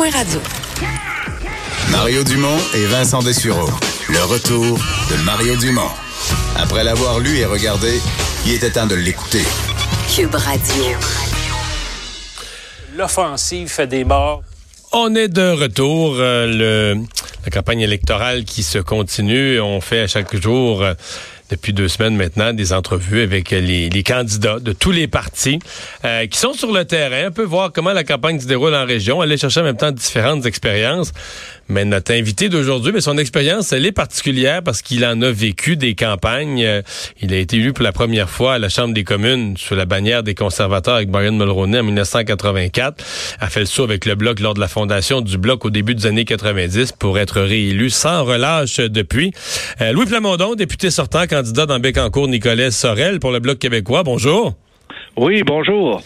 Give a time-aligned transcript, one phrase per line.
[0.00, 0.40] cube.radio.
[1.90, 3.68] Mario Dumont et Vincent Dessureau.
[4.08, 4.78] Le retour
[5.10, 5.90] de Mario Dumont.
[6.56, 8.00] Après l'avoir lu et regardé,
[8.46, 9.42] il était temps de l'écouter.
[10.14, 10.84] Cube Radio.
[12.96, 14.42] L'offensive fait des morts.
[14.92, 16.16] On est de retour.
[16.18, 17.02] euh, le,
[17.44, 19.60] la campagne électorale qui se continue.
[19.60, 20.94] On fait à chaque jour, euh,
[21.50, 25.58] depuis deux semaines maintenant, des entrevues avec les, candidats de tous les partis
[26.04, 27.28] euh, qui sont sur le terrain.
[27.28, 29.20] On peut voir comment la campagne se déroule en région.
[29.20, 31.12] Aller chercher en même temps différentes expériences.
[31.70, 35.76] Mais notre invité d'aujourd'hui, mais son expérience, elle est particulière parce qu'il en a vécu
[35.76, 36.64] des campagnes.
[36.64, 36.82] Euh,
[37.22, 39.84] Il a été élu pour la première fois à la Chambre des communes sous la
[39.84, 43.04] bannière des conservateurs avec Brian Mulroney en 1984.
[43.38, 45.94] A fait le saut avec le Bloc lors de la fondation du Bloc au début
[45.94, 49.32] des années 90 pour être réélu sans relâche depuis.
[49.80, 54.02] Euh, Louis Plamondon, député sortant, candidat dans Bécancourt, Nicolas Sorel pour le Bloc québécois.
[54.02, 54.56] Bonjour.
[55.16, 56.02] Oui, bonjour.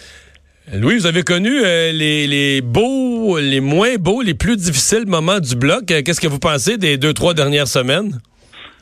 [0.73, 5.39] Louis, vous avez connu euh, les, les beaux, les moins beaux, les plus difficiles moments
[5.39, 5.91] du bloc.
[5.91, 8.19] Euh, Qu'est-ce que vous pensez des deux, trois dernières semaines?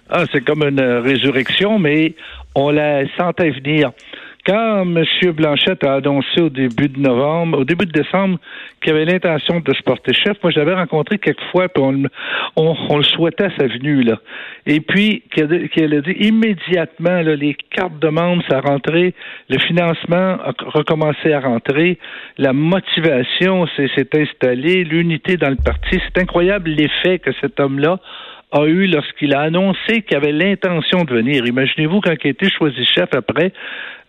[0.08, 2.14] Ah, c'est comme une euh, résurrection, mais
[2.54, 3.90] on la sentait venir.
[4.44, 5.04] Quand M.
[5.32, 8.38] Blanchette a annoncé au début de novembre, au début de décembre,
[8.80, 11.82] qu'il avait l'intention de se porter chef, moi j'avais rencontré quelques fois, puis
[12.56, 14.18] on, le souhaitait à sa venue là.
[14.66, 19.14] Et puis qu'elle a dit immédiatement là, les cartes de membres, ça rentré,
[19.48, 21.98] le financement a recommencé à rentrer,
[22.36, 26.00] la motivation s'est installée, l'unité dans le parti.
[26.04, 28.00] C'est incroyable l'effet que cet homme-là
[28.52, 31.46] a eu lorsqu'il a annoncé qu'il avait l'intention de venir.
[31.46, 33.52] Imaginez-vous quand il a été choisi chef après,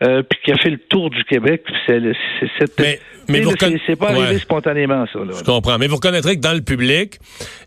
[0.03, 1.63] euh, puis qu'il a fait le tour du Québec.
[1.87, 1.99] C'est
[2.39, 2.99] c'est- c'est- Mais-
[3.29, 3.43] mais
[3.87, 4.37] c'est- pas arrivé Ouais.
[4.39, 5.19] spontanément, ça.
[5.19, 5.31] Là.
[5.37, 5.77] Je comprends.
[5.77, 7.19] Mais vous reconnaîtrez que dans le public,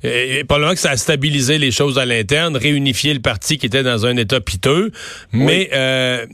[0.04, 3.82] euh, probablement que ça a stabilisé les choses à l'interne, réunifié le parti qui était
[3.82, 4.90] dans un état piteux.
[5.32, 6.26] Mais euh,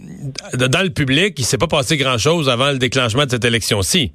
[0.55, 4.13] dans le public, il s'est pas passé grand-chose avant le déclenchement de cette élection-ci.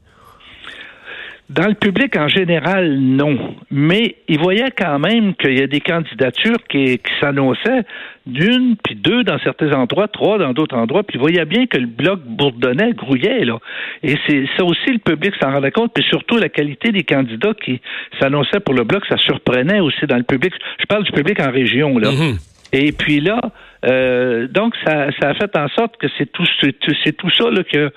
[1.49, 3.55] Dans le public en général, non.
[3.71, 7.83] Mais il voyait quand même qu'il y a des candidatures qui, qui s'annonçaient
[8.25, 11.77] d'une, puis deux dans certains endroits, trois dans d'autres endroits, puis il voyait bien que
[11.77, 13.59] le bloc bourdonnait, grouillait, là.
[14.03, 17.53] Et c'est ça aussi, le public s'en rendait compte, puis surtout la qualité des candidats
[17.53, 17.79] qui
[18.19, 20.53] s'annonçaient pour le bloc, ça surprenait aussi dans le public.
[20.79, 22.11] Je parle du public en région, là.
[22.11, 22.37] Mhm.
[22.73, 23.39] Et puis là,
[23.87, 27.63] euh, donc ça, ça a fait en sorte que c'est tout, c'est tout, ça là,
[27.63, 27.91] que,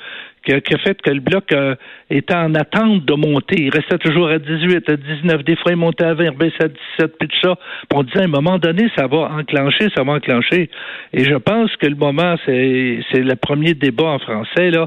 [0.46, 1.74] que, qui a fait que le bloc euh,
[2.10, 3.56] était en attente de monter.
[3.58, 6.64] Il restait toujours à 18, à 19, des fois il montait à 20, il rebaissait
[6.64, 7.56] à 17, puis tout ça.
[7.56, 10.70] Puis on disait à un moment donné, ça va enclencher, ça va enclencher.
[11.12, 14.86] Et je pense que le moment, c'est, c'est le premier débat en français, là.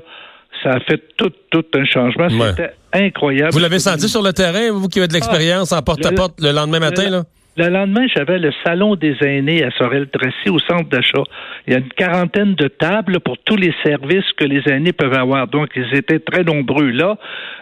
[0.61, 2.27] Ça a fait tout, tout un changement.
[2.27, 2.51] Ouais.
[2.51, 3.51] C'était incroyable.
[3.51, 6.79] Vous l'avez senti sur le terrain, vous qui avez de l'expérience en porte-à-porte le, lendemain
[6.79, 7.23] matin, là?
[7.55, 11.21] Le lendemain, j'avais le salon des aînés à Sorel-Tracy au centre d'achat.
[11.67, 15.13] Il y a une quarantaine de tables pour tous les services que les aînés peuvent
[15.13, 15.47] avoir.
[15.47, 17.15] Donc, ils étaient très nombreux là.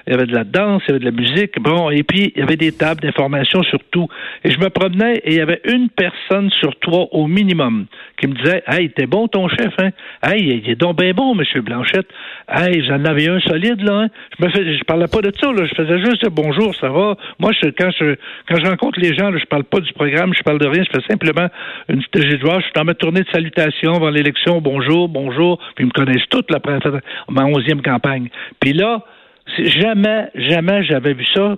[0.07, 1.59] Il y avait de la danse, il y avait de la musique.
[1.59, 4.07] Bon, et puis, il y avait des tables d'information sur tout.
[4.45, 7.85] Et je me promenais et il y avait une personne sur trois au minimum
[8.17, 9.89] qui me disait Hey, t'es bon ton chef, hein?
[10.23, 12.07] Hey, il est donc bien bon, Monsieur Blanchette.
[12.47, 14.07] Hey, j'en avais un solide, là, hein?
[14.39, 15.65] Je me fais, je parlais pas de ça, là.
[15.65, 17.17] Je faisais juste bonjour, ça va.
[17.39, 18.15] Moi, je, quand je,
[18.47, 20.83] quand je rencontre les gens, là, je parle pas du programme, je parle de rien.
[20.83, 21.47] Je fais simplement
[21.89, 22.59] une stratégie de voix.
[22.59, 24.61] Je suis dans ma tournée de salutations avant l'élection.
[24.61, 25.57] Bonjour, bonjour.
[25.75, 26.79] Puis ils me connaissent toutes, après
[27.29, 28.29] ma onzième campagne.
[28.59, 29.03] Puis là,
[29.57, 31.55] jamais, jamais j'avais vu ça.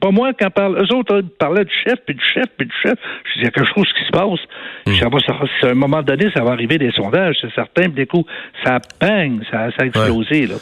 [0.00, 0.78] pas moi quand parle.
[0.78, 2.98] Eux autres, ils parlaient du chef, puis du chef, puis du chef.
[3.24, 4.40] Je dis, il y a quelque chose qui se passe.
[4.84, 7.84] Puis ça va, ça, à un moment donné, ça va arriver des sondages, c'est certain.
[7.84, 8.30] Puis des coups,
[8.64, 10.56] ça bang, ça, ça a explosé, là.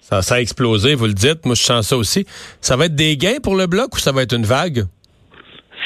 [0.00, 1.46] Ça, ça a explosé, vous le dites.
[1.46, 2.26] Moi, je sens ça aussi.
[2.60, 4.84] Ça va être des gains pour le bloc ou ça va être une vague?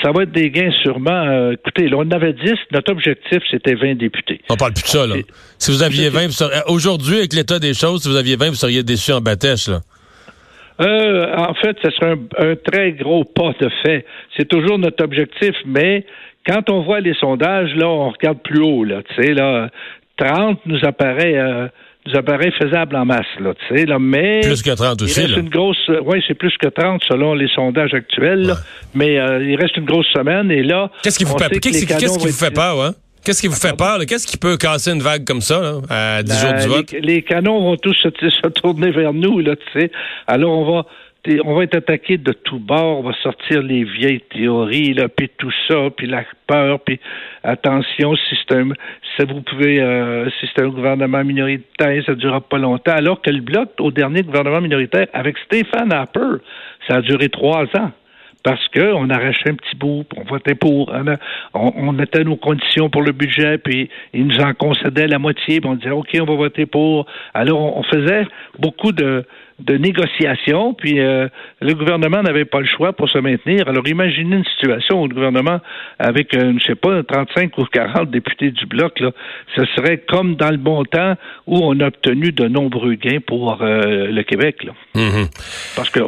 [0.03, 1.11] Ça va être des gains sûrement.
[1.27, 2.53] Euh, écoutez, là, on en avait 10.
[2.73, 4.41] Notre objectif, c'était 20 députés.
[4.51, 5.15] On parle plus de ça, là.
[5.59, 8.51] Si vous aviez 20, vous seriez- aujourd'hui, avec l'état des choses, si vous aviez 20,
[8.51, 9.81] vous seriez déçu en bâtèche, là.
[10.81, 14.05] Euh, en fait, ce serait un, un très gros pas de fait.
[14.37, 16.05] C'est toujours notre objectif, mais
[16.47, 19.01] quand on voit les sondages, là, on regarde plus haut, là.
[19.03, 19.71] Tu sais, là,
[20.19, 21.69] 30 nous apparaît, euh,
[22.07, 23.53] nous apparaît faisable en masse, là.
[23.69, 25.39] Tu sais, là, mais Plus que 30 il aussi, reste là.
[25.41, 28.53] une grosse, oui, c'est plus que 30 selon les sondages actuels, là.
[28.55, 28.59] Ouais.
[28.95, 32.07] mais euh, il reste une grosse semaine et là, Qu'est-ce qui vous, fait, canons qui
[32.07, 32.93] vont vous fait peur, hein?
[33.25, 33.99] Qu'est-ce qui vous fait peur?
[33.99, 34.07] là?
[34.07, 36.93] Qu'est-ce qui peut casser une vague comme ça, là, à 10 jours Ben, du vote?
[36.93, 39.91] Les, les canons vont tous se, se tourner vers nous, là, tu sais.
[40.29, 40.87] Alors, on va,
[41.45, 45.53] on va être attaqué de tous bords, on va sortir les vieilles théories, puis tout
[45.69, 47.01] ça, puis la peur, puis
[47.43, 48.69] attention, si c'est un,
[49.17, 52.93] si vous pouvez, euh, si c'est un gouvernement minoritaire, ça ne durera pas longtemps.
[52.93, 56.39] Alors que le bloc, au dernier gouvernement minoritaire, avec Stéphane Harper,
[56.87, 57.91] ça a duré trois ans.
[58.47, 60.95] Parce qu'on arrachait un petit bout, on votait pour.
[61.53, 65.61] On, on, mettait nos conditions pour le budget, puis ils nous en concédaient la moitié,
[65.61, 67.07] puis on disait OK, on va voter pour.
[67.35, 68.25] Alors, on, faisait
[68.61, 69.25] beaucoup de,
[69.59, 71.27] de négociations, puis euh,
[71.61, 73.67] le gouvernement n'avait pas le choix pour se maintenir.
[73.69, 75.59] Alors, imaginez une situation où le gouvernement,
[75.99, 79.11] avec, euh, je ne sais pas, 35 ou 40 députés du bloc, là,
[79.57, 81.15] ce serait comme dans le bon temps
[81.49, 84.63] où on a obtenu de nombreux gains pour euh, le Québec.
[84.63, 84.73] Là.
[84.95, 85.75] Mm-hmm.
[85.75, 86.03] Parce que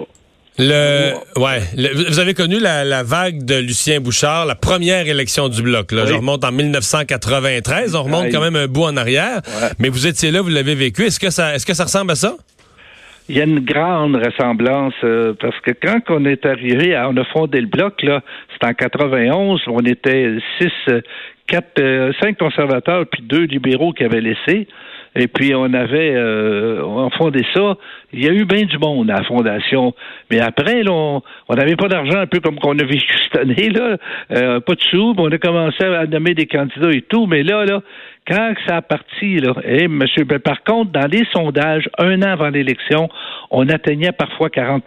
[0.59, 1.61] le, ouais,
[2.09, 5.93] vous avez connu la, vague de Lucien Bouchard, la première élection du bloc.
[5.93, 7.95] Là, je remonte en 1993.
[7.95, 9.41] On remonte quand même un bout en arrière.
[9.79, 11.03] Mais vous étiez là, vous l'avez vécu.
[11.03, 12.35] Est-ce que ça, est-ce que ça ressemble à ça?
[13.29, 17.25] Il y a une grande ressemblance euh, parce que quand on est arrivé, on a
[17.27, 18.23] fondé le bloc là,
[18.53, 19.61] c'était en 91.
[19.67, 20.73] On était six,
[21.47, 24.67] quatre, euh, cinq conservateurs puis deux libéraux qui avaient laissé.
[25.17, 27.77] Et puis on avait euh, on fondé ça.
[28.13, 29.95] Il y a eu bien du monde à la fondation.
[30.31, 33.71] Mais après, là, on n'avait pas d'argent, un peu comme qu'on a vécu cette année,
[33.71, 33.97] là.
[34.33, 37.27] Euh, pas de sous, on a commencé à nommer des candidats et tout.
[37.27, 37.83] Mais là, là,
[38.27, 42.33] quand ça a parti, là, eh, monsieur, ben, par contre, dans les sondages, un an
[42.33, 43.09] avant l'élection,
[43.51, 44.85] on atteignait parfois 40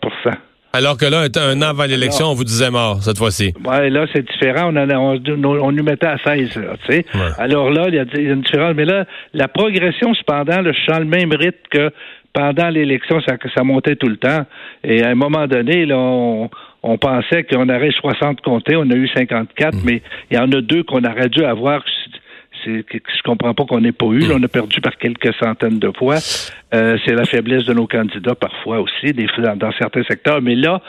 [0.74, 3.54] alors que là, un an avant l'élection, on vous disait mort cette fois-ci.
[3.66, 4.74] Oui, là, c'est différent.
[4.74, 6.50] On, on, nous mettait à 16.
[6.50, 7.06] tu sais.
[7.38, 8.74] Alors là, il y, a une différence.
[8.76, 11.92] Mais là, la progression, cependant, le je le même rythme que
[12.34, 14.46] pendant l'élection, ça, ça montait tout le temps.
[14.84, 18.76] Et à un moment donné, là, on, pensait qu'on aurait 60 comtés.
[18.78, 19.80] On a eu 54, mm.
[19.84, 21.84] mais il y en a deux qu'on aurait dû avoir
[22.64, 24.32] c'est je comprends pas qu'on n'ait pas eu.
[24.32, 26.18] on a perdu par quelques centaines de fois.
[26.74, 30.42] Euh, c'est la faiblesse de nos candidats parfois aussi, des, dans, dans certains secteurs.
[30.42, 30.82] Mais là,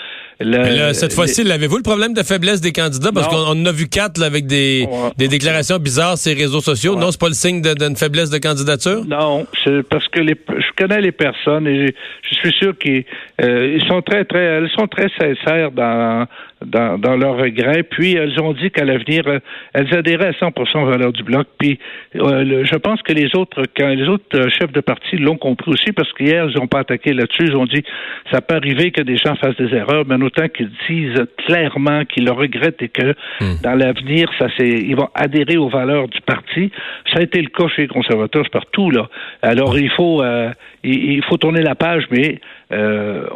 [0.93, 3.11] cette fois-ci, l'avez-vous le problème de faiblesse des candidats?
[3.13, 4.87] Parce qu'on en a vu quatre avec des,
[5.19, 6.97] des déclarations bizarres sur les réseaux sociaux.
[6.97, 9.05] Non, c'est pas le signe d'une faiblesse de candidature?
[9.07, 13.05] Non, c'est parce que les, je connais les personnes et je, suis sûr qu'ils
[13.43, 16.27] euh, sont très, très, elles sont très sincères dans,
[16.65, 17.83] dans, dans leurs regrets.
[17.83, 19.39] Puis elles ont dit qu'à l'avenir, euh,
[19.75, 21.47] elles adhéraient à 100 aux valeurs du bloc.
[21.59, 21.79] Puis
[22.17, 25.93] euh, je pense que les autres, quand les autres chefs de parti l'ont compris aussi,
[25.93, 27.47] parce qu'hier, ils n'ont pas attaqué là-dessus.
[27.47, 27.83] Ils ont dit
[28.31, 32.25] ça peut arriver que des gens fassent des erreurs, mais autant qu'ils disent clairement qu'ils
[32.25, 33.61] le regrettent et que hmm.
[33.63, 36.71] dans l'avenir, ça c'est, ils vont adhérer aux valeurs du parti.
[37.13, 39.09] Ça a été le cas chez les conservateurs partout là.
[39.43, 40.51] Alors il faut, euh,
[40.85, 42.41] il, faut tourner la page, mais
[42.73, 43.27] euh,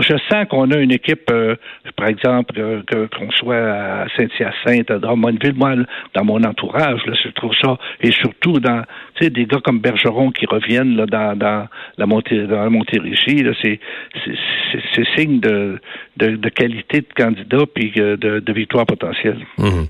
[0.00, 1.56] je sens qu'on a une équipe, euh,
[1.96, 2.54] par exemple,
[2.86, 5.74] que, qu'on soit à Saint-Hyacinthe, à Drummondville, moi,
[6.14, 8.82] dans mon entourage, là, je trouve ça, et surtout dans,
[9.14, 12.70] tu sais, des gars comme Bergeron qui reviennent là, dans, dans la montée, dans la
[12.70, 13.80] Montérégie, là, c'est,
[14.24, 15.78] c'est, c'est, signe de,
[16.16, 19.38] de, de, qualité de candidat puis de, de victoire potentielle.
[19.58, 19.86] Mhm.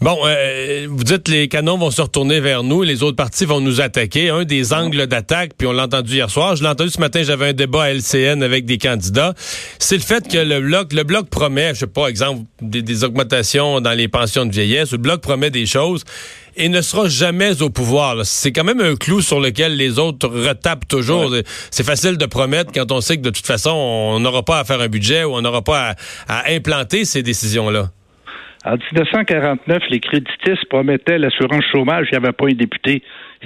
[0.00, 3.60] Bon, euh, vous dites les canons vont se retourner vers nous, les autres partis vont
[3.60, 4.28] nous attaquer.
[4.28, 7.22] Un des angles d'attaque, puis on l'a entendu hier soir, je l'ai entendu ce matin,
[7.22, 9.34] j'avais un débat à LCN avec des candidats,
[9.78, 13.04] c'est le fait que le bloc, le bloc promet, je sais pas, exemple, des, des
[13.04, 16.04] augmentations dans les pensions de vieillesse, le bloc promet des choses
[16.56, 18.24] et ne sera jamais au pouvoir.
[18.24, 21.34] C'est quand même un clou sur lequel les autres retapent toujours.
[21.70, 24.64] C'est facile de promettre quand on sait que de toute façon, on n'aura pas à
[24.64, 25.94] faire un budget ou on n'aura pas
[26.28, 27.90] à implanter ces décisions-là.
[28.64, 33.02] En 1949, les créditistes promettaient l'assurance chômage, il n'y avait pas un député.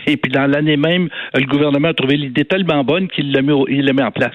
[0.06, 4.02] Et puis dans l'année même, le gouvernement a trouvé l'idée tellement bonne qu'il l'a mis,
[4.02, 4.34] en place.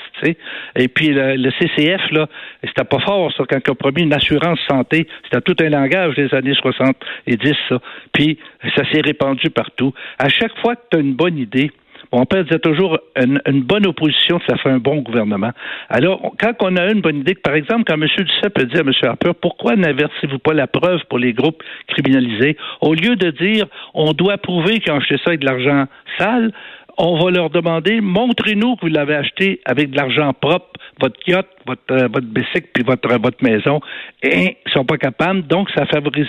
[0.76, 2.28] Et puis le, CCF, là,
[2.66, 5.08] c'était pas fort, ça, quand il a promis une assurance santé.
[5.24, 6.98] C'était tout un langage des années 60
[7.28, 7.80] et 10, ça.
[8.12, 8.38] Puis
[8.76, 9.94] ça s'est répandu partout.
[10.20, 11.72] À chaque fois que tu as une bonne idée,
[12.14, 15.52] on peut dire toujours une, bonne opposition, ça fait un bon gouvernement.
[15.90, 18.08] Alors, quand on a une bonne idée, par exemple, quand M.
[18.08, 18.92] Duceppe dit à M.
[19.02, 23.66] Harper, pourquoi n'inversez-vous pas la preuve pour les groupes criminalisés, au lieu de dire
[23.96, 25.86] on doit prouver qu'ils ont acheté ça avec de l'argent
[26.20, 26.52] sale,
[26.98, 30.68] on va leur demander montrez-nous que vous l'avez acheté avec de l'argent propre,
[31.02, 33.80] votre yacht, votre, euh, votre bicycle puis votre, votre maison,
[34.22, 35.44] et ils sont pas capables.
[35.48, 36.28] Donc, ça favorise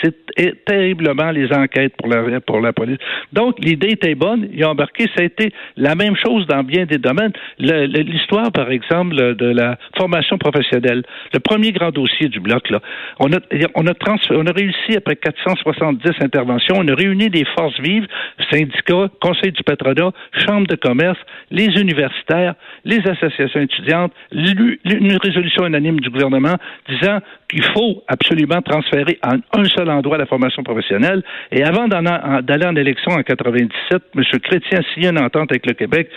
[0.67, 2.99] terriblement les enquêtes pour la, pour la police.
[3.33, 4.49] Donc, l'idée était bonne.
[4.53, 5.07] Ils ont embarqué.
[5.15, 7.33] Ça a été la même chose dans bien des domaines.
[7.59, 11.03] L'histoire, par exemple, de la formation professionnelle.
[11.33, 12.81] Le premier grand dossier du bloc, là.
[13.21, 13.39] On a,
[13.75, 13.93] on a,
[14.31, 18.07] on a réussi, après 470 interventions, on a réuni des forces vives,
[18.51, 20.13] syndicats, conseil du patronat,
[20.47, 21.19] chambre de commerce,
[21.51, 26.57] les universitaires, les associations étudiantes, une résolution unanime du gouvernement
[26.89, 31.23] disant qu'il faut absolument transférer en un seul endroit la formation professionnelle.
[31.53, 34.23] Et avant d'aller en élection en 97, M.
[34.41, 36.09] Chrétien a signé une entente avec le Québec.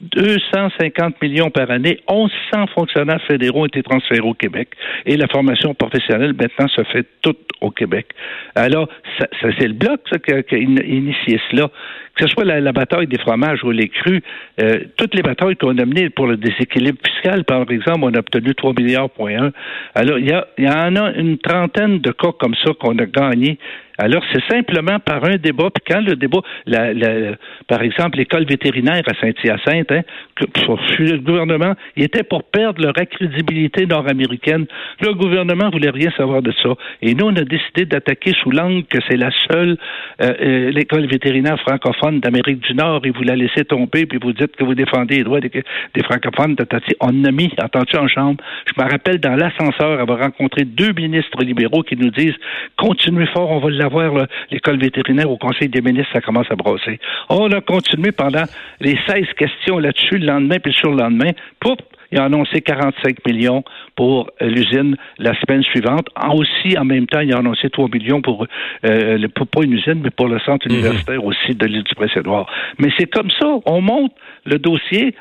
[0.00, 4.70] 250 millions par année, 1100 fonctionnaires fédéraux ont été transférés au Québec.
[5.06, 8.06] Et la formation professionnelle, maintenant, se fait toute au Québec.
[8.54, 11.70] Alors, ça, c'est le bloc qui a, initié cela.
[12.14, 14.22] Que ce soit la, bataille des fromages ou les crus,
[14.60, 18.18] euh, toutes les batailles qu'on a menées pour le déséquilibre fiscal, par exemple, on a
[18.18, 19.52] obtenu devenu 3 milliards, point 1.
[19.94, 23.06] Alors, il y, il y en a une trentaine de cas comme ça qu'on a
[23.06, 23.58] gagné
[23.98, 27.36] alors, c'est simplement par un débat, puis quand le débat, la, la,
[27.68, 30.02] par exemple, l'école vétérinaire à Saint-Hyacinthe, hein,
[30.34, 30.44] que,
[31.02, 34.66] le gouvernement, il était pour perdre leur crédibilité nord-américaine.
[35.00, 36.70] Le gouvernement voulait rien savoir de ça.
[37.02, 39.76] Et nous, on a décidé d'attaquer sous l'angle que c'est la seule
[40.22, 44.56] euh, euh, vétérinaire francophone d'Amérique du Nord et vous la laissez tomber, puis vous dites
[44.56, 46.56] que vous défendez les droits des, des francophones.
[47.00, 48.42] On a mis, entendu en chambre.
[48.66, 52.34] Je me rappelle dans l'ascenseur avoir rencontré deux ministres libéraux qui nous disent
[52.76, 56.98] continuez fort, on va avoir l'école vétérinaire au Conseil des ministres, ça commence à brosser.
[57.28, 58.44] On a continué pendant
[58.80, 61.80] les 16 questions là-dessus le lendemain, puis sur le lendemain, poup,
[62.14, 63.64] il a annoncé 45 millions
[63.96, 66.06] pour euh, l'usine la semaine suivante.
[66.32, 68.46] aussi, en même temps, il a annoncé 3 millions pour,
[68.84, 70.76] euh, pas une usine, mais pour le centre mhm.
[70.76, 72.46] universitaire aussi de l'île du Prince-Édouard.
[72.78, 74.12] Mais c'est comme ça, on monte
[74.44, 75.14] le dossier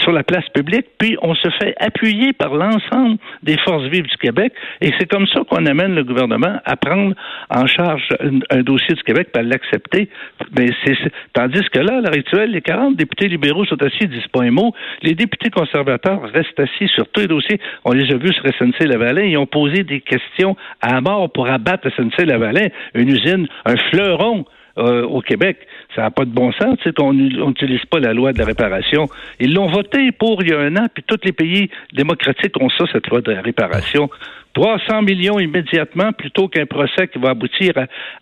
[0.00, 4.16] sur la place publique, puis on se fait appuyer par l'ensemble des forces vives du
[4.16, 7.14] Québec, et c'est comme ça qu'on amène le gouvernement à prendre
[7.50, 8.02] en charge
[8.50, 10.08] un, dossier du Québec, à l'accepter.
[10.56, 10.96] Mais c'est,
[11.32, 14.50] tandis que là, à l'heure les 40 députés libéraux sont assis, ils disent pas un
[14.50, 14.72] mot.
[15.02, 17.60] Les députés conservateurs restent assis sur tous les dossiers.
[17.84, 21.88] On les a vus sur SNC-Lavalin, ils ont posé des questions à mort pour abattre
[21.90, 24.44] SNC-Lavalin, une usine, un fleuron
[24.78, 25.58] euh, au Québec.
[25.94, 29.06] Ça n'a pas de bon sens, c'est qu'on n'utilise pas la loi de la réparation.
[29.40, 32.70] Ils l'ont voté pour il y a un an, puis tous les pays démocratiques ont
[32.70, 34.08] ça, cette loi de la réparation.
[34.54, 37.72] 300 millions immédiatement plutôt qu'un procès qui va aboutir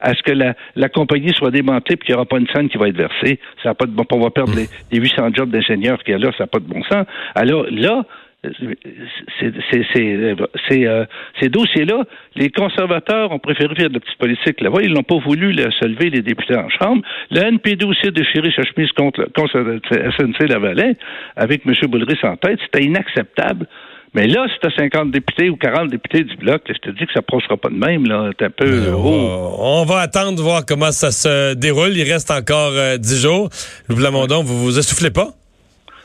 [0.00, 2.78] à, ce que la, compagnie soit démantelée puis qu'il n'y aura pas une scène qui
[2.78, 3.40] va être versée.
[3.62, 4.04] Ça n'a pas de bon.
[4.12, 6.58] On va perdre les, les 800 jobs d'ingénieurs qu'il y a là, ça n'a pas
[6.58, 7.06] de bon sens.
[7.34, 8.04] Alors là,
[8.44, 11.06] euh,
[11.40, 12.04] ces dossiers-là,
[12.36, 14.80] les conservateurs ont préféré faire de la petite politique là-bas.
[14.82, 17.02] Ils n'ont pas voulu se lever les députés en chambre.
[17.30, 19.80] Le NPD aussi a déchiré sa chemise contre, contre
[20.18, 20.94] SNC-Lavalin
[21.36, 21.74] avec M.
[21.88, 22.58] Boulris en tête.
[22.64, 23.66] C'était inacceptable.
[24.12, 27.12] Mais là, si tu 50 députés ou 40 députés du Bloc, je te dis que
[27.12, 28.06] ça ne pas de même.
[28.06, 28.30] Là.
[28.40, 31.96] un peu on, on, va attendre voir comment ça se déroule.
[31.96, 33.50] Il reste encore euh, 10 jours.
[33.88, 35.28] Louis Lamondon, vous vous essoufflez pas?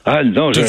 [0.05, 0.61] Ah non, je,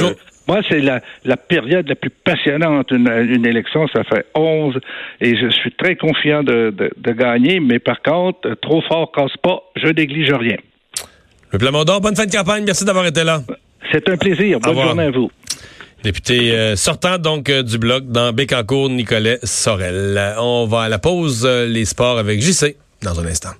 [0.49, 3.87] moi, c'est la, la, période la plus passionnante une, une, élection.
[3.89, 4.79] Ça fait 11
[5.21, 7.61] et je suis très confiant de, de, de gagner.
[7.61, 9.63] Mais par contre, trop fort casse pas.
[9.77, 10.57] Je néglige rien.
[11.53, 12.65] Le Plamondon, bonne fin de campagne.
[12.65, 13.43] Merci d'avoir été là.
[13.93, 14.61] C'est un plaisir.
[14.61, 15.31] Bonne journée à vous.
[16.03, 20.37] Député euh, sortant donc euh, du bloc dans Bécancourt, Nicolet Sorel.
[20.39, 23.51] On va à la pause, euh, les sports avec JC dans un instant.